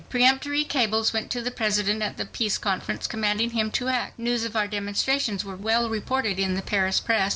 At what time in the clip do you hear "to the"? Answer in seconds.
1.29-1.51